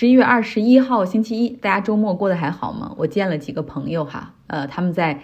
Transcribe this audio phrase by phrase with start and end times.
[0.00, 2.94] 十一月二十一号星期一，大家周末过得还好吗？
[2.96, 5.20] 我见了几个朋友哈，呃，他们在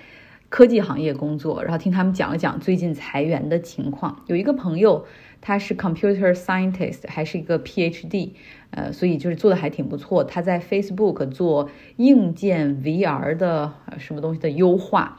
[0.50, 4.22] 科技行业工作，然后听他们讲了讲最近裁员的情况。
[4.26, 5.06] 有一个朋友，
[5.40, 8.32] 他是 computer scientist，还是一个 PhD，
[8.70, 10.22] 呃，所以就是做的还挺不错。
[10.22, 15.18] 他在 Facebook 做硬件 VR 的什么东西的优化，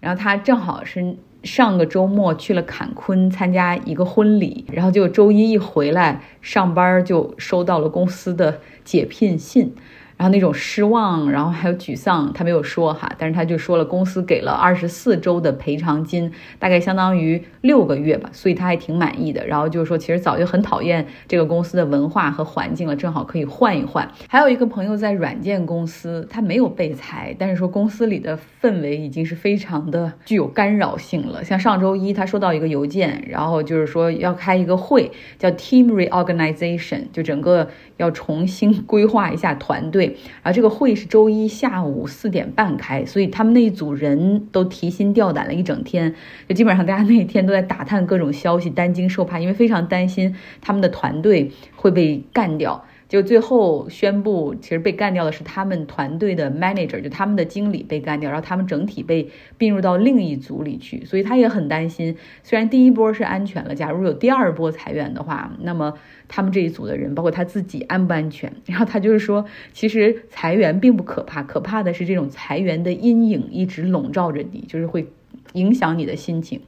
[0.00, 1.16] 然后他正好是。
[1.44, 9.74] 上个周末去了坎昆参加一个婚礼，然后就周一一回来上班就收到了公司的解聘信。
[10.18, 19.46] 然后那种失望，然后还有沮丧，他没有说哈，但是他就说了，公司给了二十四周的赔偿金，大概相当于六个月吧，所以他还挺满意的。
[19.46, 24.10] 然后就是说，其实早就很讨厌这个公司的文化和环境了，正好可以换一换。
[24.28, 31.44] 还有一个朋友在软件公司，他没有被裁，但是说公司里的氛围已经是非常的具有干扰性了。
[31.44, 40.07] 像上周一他收到一个邮件，然后就是说要开一个会，叫 Team Reorganization，就整个要重新规划一下团队。
[40.42, 46.14] 然后这个会是周一下午四点半开，所以他们那一组人都提心吊胆了一整天，
[46.48, 52.84] 就基本上大家那一天都在打探各种消息，担惊受怕，因为非常担心他们的团队会被干掉。
[53.08, 62.14] 就最后宣布，其实被干掉的是他们团队的 manager，就他们的经理被干掉，然后他们整体被并入到另一组里去，所以他也很担心。
[62.42, 65.94] 虽然第一波是安全了，假如有第二波裁员的话，那么
[66.28, 68.52] 他们这一组的人，包括他自己安不安全？
[68.66, 75.06] 然后他就是说，其实裁员并不可怕，可怕的是这种裁员的阴影一直笼罩着你，就是会
[75.54, 76.60] 影响你的心情。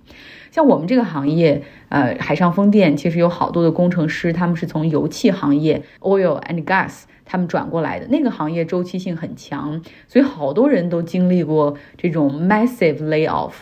[0.51, 13.53] 像我们这个行业，呃，海上风电其实有好多的工程师，他们是从油气行业 （oil and gas） 他们转过来的，那个行业周期性很强，所以好多人都经历过这种 massive layoff。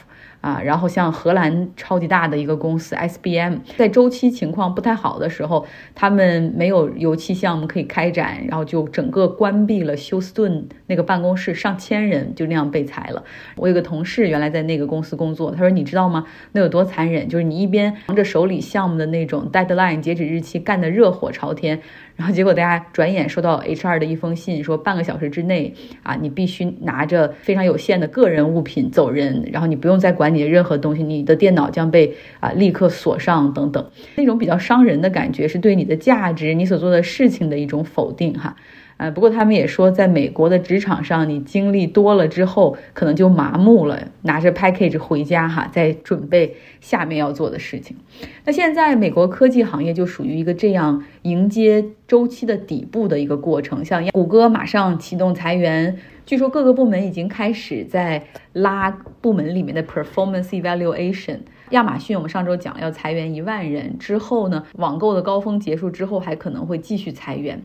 [0.40, 13.24] 啊，然后像荷兰超级大的一个公司 SBM，在周期情况不太好的时候，他们没有油气项目可以开展，然后就整个关闭了休斯顿那个办公室，上千人就那样被裁了。
[13.56, 16.24] 我有个同事原来在那个公司工作，他说你知道吗？
[16.52, 17.28] 那有多残忍？
[17.28, 21.80] 就是你一边忙着手里项目的那种 deadline 截止日期，干得热火朝天。
[22.14, 38.56] 然后结果大家转眼收到 HR 的一封信，说半个小时之内啊，你必须拿着非常有限的个人物品走人，然后你不用再管你的任何东西，你的电脑将被啊立刻锁上等等，那种比较伤人的感觉，是对你的价值、你所做的事情的一种否定哈。
[38.96, 47.96] 呃，不过他们也说，在美国的职场上，你经历多了之后，可能就麻木了，拿着 package 回家哈，在准备下面要做的事情。
[48.44, 55.96] 那现在美国科技行业就属于一个这样迎接周期的底部的一个过程，像谷歌马上启动裁员，
[56.28, 58.22] 据说各个部门已经开始在
[58.52, 58.90] 拉
[59.22, 61.38] 部门里面的 performance evaluation。
[61.70, 67.62] 亚马逊我们上周讲要裁员一万人之后呢，网购的高峰结束之后，还可能会继续裁员。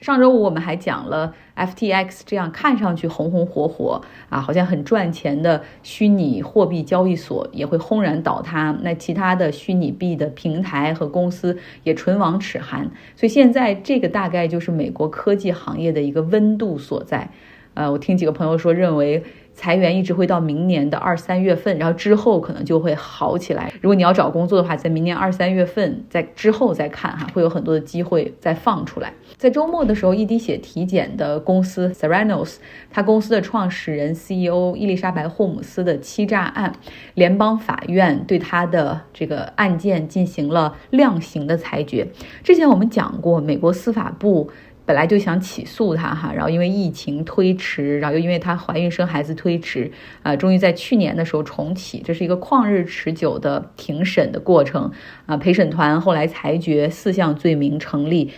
[0.00, 12.90] 上周五我们还讲了 FTX 这样看上去红红火火啊，好像很赚钱的虚拟货币交易所也会轰然倒塌，那其他的虚拟币的平台和公司也唇亡齿寒。
[13.14, 17.30] 所以现在这个大概就是美国科技行业的一个温度所在。
[17.74, 19.22] 呃，我听几个朋友说，认为。
[19.54, 23.70] 裁员一直会到明年的二三月份，然后之后可能就会好起来。
[23.82, 29.12] 如果你要找工作的话，在明年二三月份在之后再看哈，会有很多的机会再放出来。
[29.36, 32.56] 在周末的时候，一滴血体检的公司 Theranos，
[32.90, 36.72] 他公司的创始人 CEO 伊丽莎白霍姆斯的欺诈案，
[37.12, 42.08] 联邦法院对他的这个案件进行了量刑的裁决。
[42.42, 44.50] 之前我们讲过，美国司法部。
[44.84, 49.90] 本来就想起诉他哈，然后因为疫情推迟，然后又因为她怀孕生孩子推迟，
[50.22, 54.90] 啊，终于在去年的时候重启，这是一个旷日持久的庭审的过程，
[55.26, 58.32] 啊，陪审团后来裁决四项罪名成立。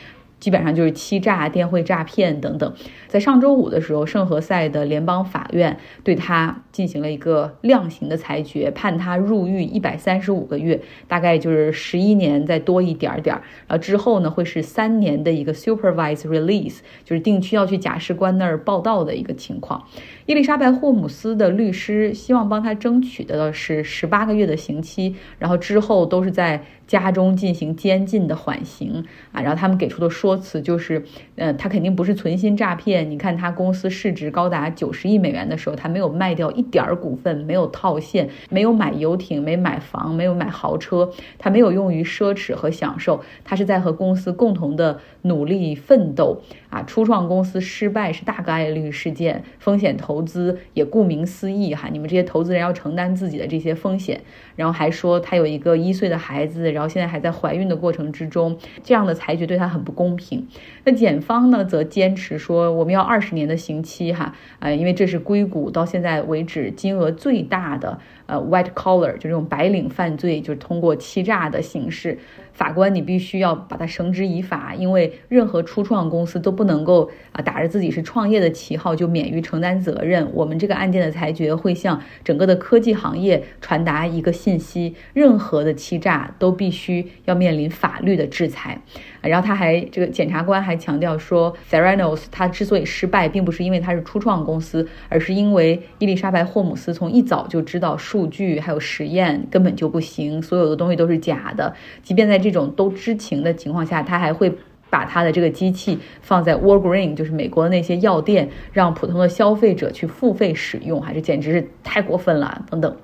[0.44, 2.74] 基本上就是欺诈、电汇诈骗等等。
[3.08, 13.40] 在上周五的时候，圣何塞的联邦法院对他进行了一个量刑的裁决，判他入狱一百三十五个月，大概就是十一年再多一点点儿。
[13.66, 19.82] 然后之后呢，会是三年的一个 supervised release，就是定期要去假释官那儿报道的一个情况。
[20.26, 26.62] 伊丽莎白·霍姆斯的律师希望帮他争取的是十八个月的刑期，然后之后都是在。
[26.86, 31.04] 家中进行监禁的缓刑啊，然后他们给出的说辞就是，
[31.36, 33.10] 嗯，他肯定不是存心诈骗。
[33.10, 46.40] 你看他公司市值高达九十亿美元的时候，他没有卖掉一点儿股份，没有套现，没有买游艇，没买房，没有买豪车，他没有用于奢侈和享受，他是在和公司共同的努力奋斗
[46.74, 54.20] 啊，初创公司失败是大概率事件，风险投资也顾名思义哈，你们这些投资人要承担自己的这些风险。
[54.56, 60.46] 然后还说他有一个一岁的孩子，然后现在还在怀孕的过程之中，这样的裁决对他很不公平。
[60.84, 72.18] 那检方呢，则坚持说我们要二十年的刑期哈，呃，因为这是硅谷到现在为止金额最大的呃 white collar 就这种白领犯罪，就是通过欺诈的形式。
[72.52, 80.30] 法官，你必须要把它绳之以法，因为任何初创公司都不能够啊打着自己是创业的旗号就免于承担责任。
[80.32, 88.80] 我们这个案件的裁决会向整个的科技行业传达一个信息：任何的欺诈都必须要面临法律的制裁。
[89.20, 101.74] 然后他还这个检察官还强调说，Theranos 他之所以失败，并不是因为他是初创公司，而是因为伊丽莎白霍姆斯从一早就知道数据还有实验根本就不行，所有的东西都是假的。
[102.00, 104.52] 即便在这种都知情的情况下，他还会
[104.88, 112.96] 把他的这个机器放在 Walgreen，就是美国的那些药店，让普通的消费者去付费使用，还是简直是太过分了，等等。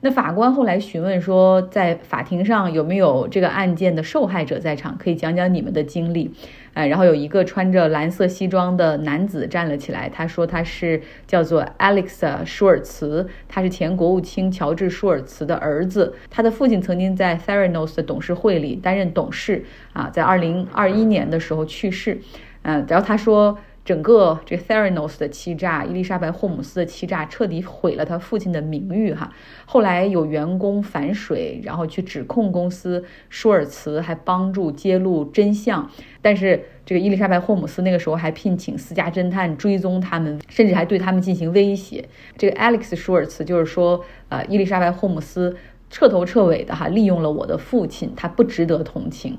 [0.00, 4.96] 那法官后来询问说，在法庭上有没有这个案件的受害者在场？
[4.96, 6.32] 可以讲讲你们的经历。
[6.72, 22.20] 哎，然后有一个穿着蓝色西装的男子站了起来，他说他是叫做 Alex 舒尔茨，他是前国务卿乔治舒尔茨的儿子，他的父亲曾经在 Theranos 的董事会里担任董事啊，在二零二一年的时候去世。
[22.62, 23.58] 嗯，然后他说。
[23.88, 29.32] 整个这 Theranos 的欺诈，伊丽莎白霍姆斯的欺诈，彻底毁了他父亲的名誉哈。
[29.64, 35.90] 后来有员工反水，然后去指控公司，舒尔茨还帮助揭露真相。
[36.20, 42.06] 但是这个伊丽莎白霍姆斯那个时候还聘请私家侦探追踪他们，甚至还对他们进行威胁。
[42.36, 45.56] 这个 Alex 舒尔茨就是说，呃，伊丽莎白霍姆斯
[45.88, 49.38] 彻头彻尾的哈利用了我的父亲，他不值得同情。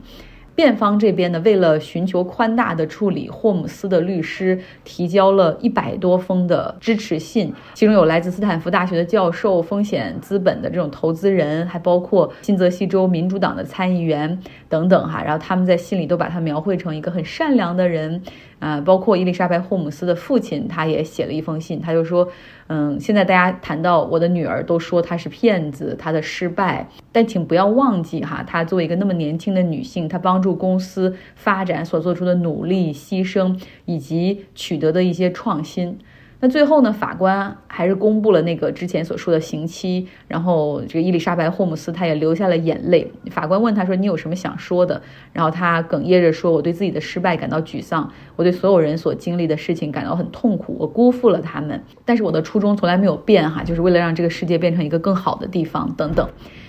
[0.59, 15.23] 辩方这边呢，为了寻求宽大的处理，霍姆斯的律师提交了一百多封的支持信，其中有来自斯坦福大学的教授、风险资本的这种投资人，还包括新泽西州民主党的参议员等等哈。
[15.23, 18.21] 然后他们在信里都把他描绘成一个很善良的人。
[18.59, 22.27] 啊，包括伊丽莎白·霍姆斯的父亲，他也写了一封信，他就说，
[22.67, 35.97] 嗯，现在大家谈到我的女儿，都说她是骗子，她的失败，但请不要忘记哈，她作为一个那么年轻的女性，她帮助公司发展所做出的努力、牺牲以及取得的一些创新。
[36.41, 36.93] 那最后呢？
[36.93, 43.11] 法官还是公布了那个之前所说的刑期，然后这个伊丽莎白·霍姆斯她也流下了眼泪。
[43.29, 45.01] 法官问他说：“你有什么想说的？”
[45.33, 51.83] 然后他哽咽着说：“我对自己的失败感到沮丧，我对所有人所经历的事情感到很痛苦，我辜负了他们。
[52.05, 56.25] 但是我的初衷从来没有变，哈，就是为了让这个世界变成一个更好的地方，等等。”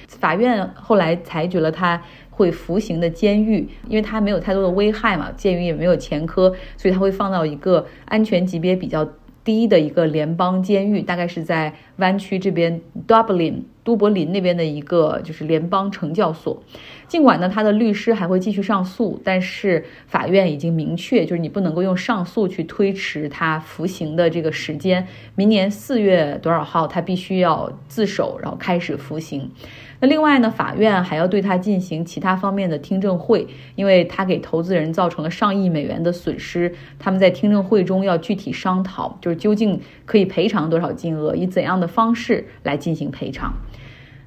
[0.08, 9.08] 法院后来裁决了他会服刑的监狱，因为他没有太多的危害嘛，鉴于也没有前科，所以他会放到一个安全级别比较。
[9.42, 16.62] 第一的一个联邦监狱，大概是在湾区这边，Dublin 都柏林那边的一个就是联邦惩教所。
[17.10, 25.04] 尽管呢，他的律师还会继续上诉，但是法院已经明确，就是你不能够用上诉去推迟他服刑的这个时间。
[25.34, 29.50] 明年四月多少号，他必须要自首，然后开始服刑。
[29.98, 36.72] 那另外呢，法院还要对他进行其他方面的听证会，因为他给投资人造成了上亿美元的损失。
[37.00, 43.52] 他们在听证会中要具体商讨，就是究竟可以赔偿多少金额，以怎样的方式来进行赔偿。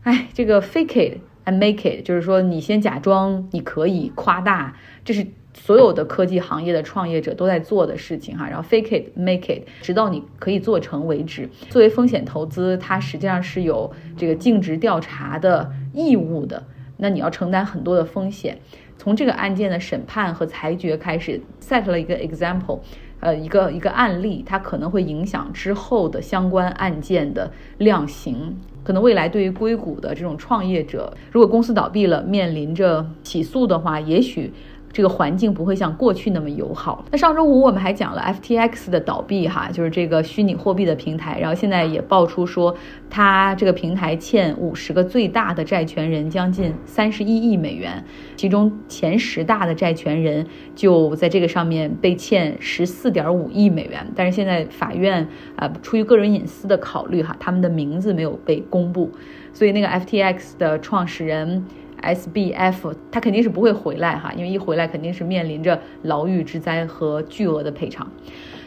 [0.01, 5.25] 哎，这个 fake it and make it，就是说你先假装你可以夸大，这是。
[5.55, 11.47] 所有的科技行业的创业者都在做的事情哈，然后 fake it make it，直到你可以做成为止。
[11.69, 16.65] 作为风险投资，它实际上是有这个尽职调查的义务的，
[16.97, 18.57] 那你要承担很多的风险。
[18.97, 22.79] 从这个案件的审判和裁决开始，set 了一个 example，
[23.23, 28.53] 呃，一个一个案例，它可能会影响之后的相关案件的量刑。
[28.83, 34.51] 可能未来对于硅谷的这种创业者，如果公司倒闭了，面临着起诉的话，也许。
[34.93, 37.03] 这个环境不会像过去那么友好。
[37.11, 41.39] 那上周五我们还讲了 FTX 的倒闭，哈，就是这个虚拟货币的平台。
[41.39, 42.73] 然后现在也爆出说，
[43.09, 50.45] 它这个平台欠五十个最大的债权人将近三十一亿美元，其中前十大的债权人
[50.75, 54.05] 就在这个上面被欠十四点五亿美元。
[54.15, 59.09] 但是现在法院啊，出于个人隐私的考虑，哈，他们的名字没有被公布，
[59.51, 61.65] 所以那个 FTX 的创始人。
[62.03, 68.07] S B F，他肯定是不会回来哈，因为一回来肯定是面临着牢狱之灾和巨额的赔偿。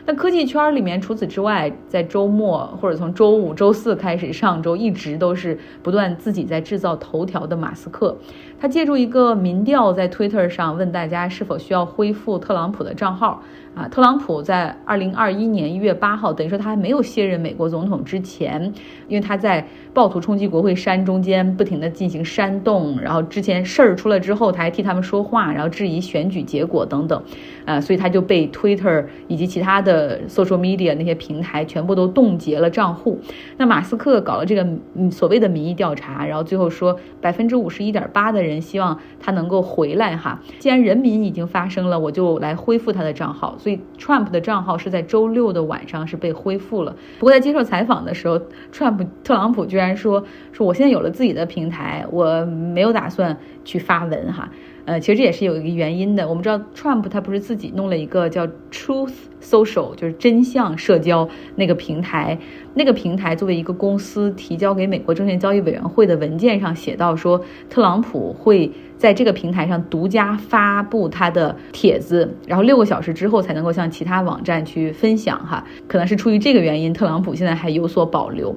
[0.08, 8.16] 那科技圈里面，除此之外，在周末或者从周五、周四开始，上周一直都是不断自己在制造头条的马斯克。
[8.58, 13.42] 他借助一个民调在 Twitter 上问大家是否需要恢复特朗普的账号。
[13.76, 18.72] 啊，特朗普在二零二一年一月八号，等于说他还没有卸任美国总统之前，
[19.06, 27.22] 因为他在暴徒冲击国会山中间不停的进行煽动，然后之前事儿出来之后，他还替他们说话，然后质疑选举结果等等，
[27.66, 33.20] 啊，所以他就被 Twitter 以及其他的 social media 那些平台全部都冻结了账户。
[33.58, 34.66] 那马斯克搞了这个
[35.10, 40.40] 所谓的民意调查，然后最后说百分之五十一点八的人希望他能够回来哈。
[40.58, 43.56] 既然人民已经发声了，我就来恢复他的账号。
[43.58, 46.94] 所以，Trump 的账号是在周六的晚上是被恢复了。
[47.18, 48.40] 不过，在接受采访的时候
[48.72, 54.48] ，Trump 特朗普居然说：“说我现在有了自己的平台，我没有打算去发文哈。”
[54.86, 56.28] 呃，其实这也是有一个原因的。
[56.28, 62.38] 我们知道，Trump 他不是自己弄了一个叫 Truth Social，就是真相社交那个平台。
[62.74, 75.38] 那个平台作为一个公司提交给美国证券交易委员会的文件上写到说，特朗普会在这个平台上独家发布他的帖子，然后六个小时之后才能够向其他网站去分享。
[75.38, 78.54] 哈，可能是出于这个原因，特朗普现在还有所保留。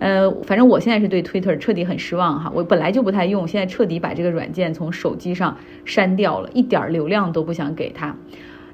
[0.00, 8.14] 呃，反正我现在是对 Twitter 彻底很失望哈，我本来就不太用，现在彻底把这个软件从手机上删掉了，一点流量都不想给他。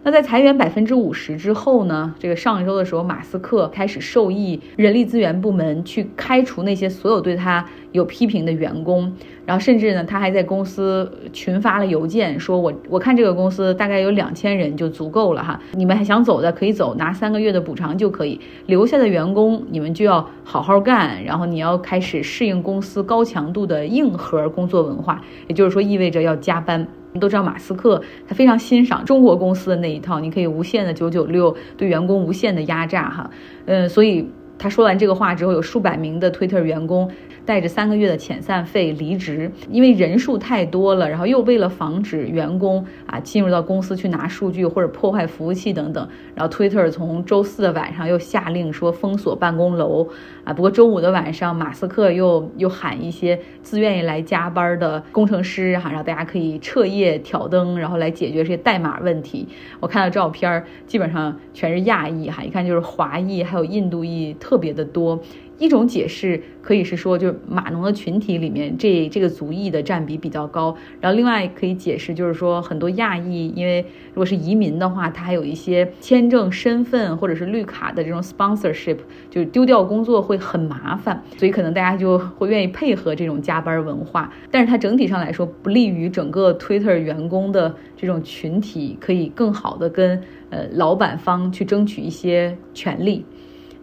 [0.05, 2.15] 那在裁员百分之五十之后呢？
[2.19, 9.13] 这个上一周的时候，马斯克开始授意人力资源部门去开除那些所有对他有批评的员工，
[9.45, 26.87] 然后甚至呢，他还在公司群发了邮件，说我我看这个公司大概有两千人就足够了哈，你们还想走的可以走，拿三个月的补偿就可以，留下的员工你们就要好好干，然后你要开始适应公司高强度的硬核工作文化，也就是说意味着要加班。
[27.21, 33.31] 都知道，马斯克他非常欣赏中国公司的那一套，你可以无限的九九六，对员工无限的压榨，哈，
[33.67, 37.11] 嗯，所以他说完这个话之后，有数百名的 Twitter 员工。
[37.49, 50.07] 带着三个月的遣散费离职，因为人数太多了，然后又为了防止员工啊进入到公司去拿数据或者破坏服务器等等，然后 Twitter 从周四的晚上又下令说封锁办公楼
[50.49, 50.53] 啊。
[50.55, 59.47] 不过周五的晚上，马斯克又又喊一些自愿意来加班的工程师哈，让大家可以彻夜挑灯，然后来解决这些代码问题。
[59.81, 65.21] 我看到照片，基本上全是亚裔哈，一看就是华裔，还有印度裔特别的多。
[65.59, 70.77] 一种解释可以是说，就是码农的群体里面，这这个族裔的占比比较高。
[71.01, 78.99] 然后另外可以解释，就是说很多亚裔，因为如果是移民的话，他还有一些签证、身份或者是绿卡的这种 sponsorship，
[79.29, 84.33] 就是丢掉工作会很麻烦，所以可能大家就会愿意配合这种加班文化。
[84.51, 93.25] 但是它整体上来说，不利于整个 Twitter 员工的这种群体可以更好的跟呃老板方去争取一些权利。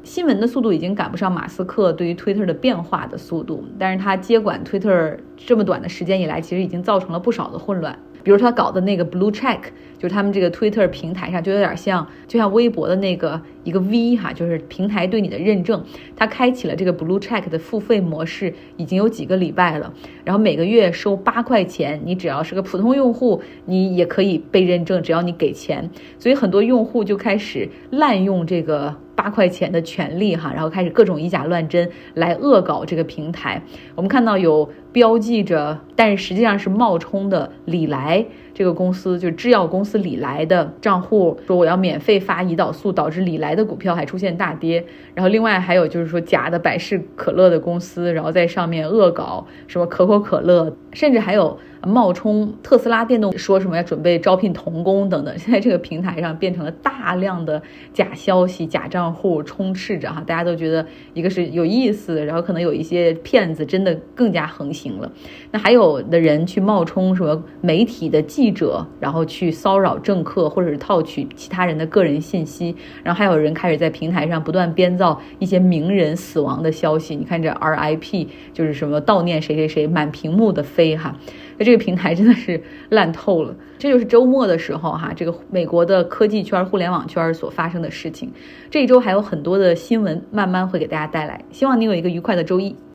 [0.05, 7.97] 新闻的速度已经赶不上马斯克对于 Twitter 的变化的速度，但是他接管 Twitter 这么短的时间以来，其实已经造成了不少的混乱。
[8.21, 9.59] 比如他搞的那个 Blue Check，
[9.97, 15.83] 就是他们这个 Twitter 平台上就有点像，就像微博的那个一个 V 哈，就是平台对你的认证。
[16.15, 19.91] 他开启了这个 Blue Check 的付费模式，已经有几个礼拜了，
[20.24, 25.89] 然后每个月收八块钱，你只要是个普通用户，你也可以被认证，只要你给钱。
[26.19, 28.95] 所以很多用户就开始滥用这个。
[29.15, 33.62] 八块钱的权利哈，然后开始各种以假乱真来恶搞这个平台。
[33.95, 44.86] 我们看到有标记着，但是实际上是冒充的李来这个公司，就制药公司李来的账户，说我要免费发胰岛素，导致李来的股票还出现大跌。
[45.14, 51.60] 然后另外还有就是说假的百事可乐的公司，然后在上面恶搞什么可口可乐，甚至还有。
[51.88, 57.62] 冒充特斯拉电动，说什么要准备招聘童工等等，现在这个平台上变成了大量的
[57.94, 60.84] 假消息、假账户充斥着哈，大家都觉得
[61.14, 65.12] 一个是有意思，然后可能有一些骗子真的更加横行行了。
[65.51, 77.15] 那还有的人去冒充什么媒体的记者，然后去骚扰政客或者是套取其他人的个人信息，然后还有人开始在平台上不断编造一些名人死亡的消息。
[77.15, 81.15] 你看这 RIP 就是什么悼念谁谁谁，满屏幕的飞哈。
[81.58, 88.30] 那这个平台真的是烂透了，这就是周末的时候哈，这个美国的科技圈、互联网圈所发生的事情。
[88.70, 91.42] 这一周还有很多的新闻，慢慢会给大家带来。
[91.51, 92.75] 希望你有一个愉快的周一。